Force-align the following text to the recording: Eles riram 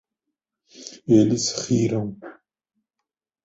Eles 1.17 1.53
riram 1.69 2.17